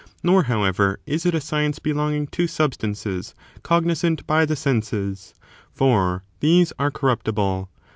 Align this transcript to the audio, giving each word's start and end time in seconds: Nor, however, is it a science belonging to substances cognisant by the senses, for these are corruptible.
Nor, 0.23 0.45
however, 0.49 0.99
is 1.05 1.27
it 1.27 1.35
a 1.35 1.39
science 1.39 1.77
belonging 1.77 2.25
to 2.29 2.47
substances 2.47 3.35
cognisant 3.61 4.25
by 4.25 4.45
the 4.45 4.55
senses, 4.55 5.35
for 5.71 6.23
these 6.39 6.73
are 6.79 6.89
corruptible. 6.89 7.69